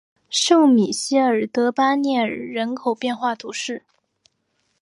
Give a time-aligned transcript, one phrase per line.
[0.31, 3.83] 圣米歇尔德巴涅尔人口变化图示